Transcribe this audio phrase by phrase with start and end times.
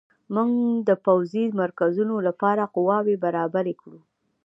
[0.35, 0.51] موږ
[0.89, 3.99] د پوځي مرکزونو لپاره قواوې برابرې کړو.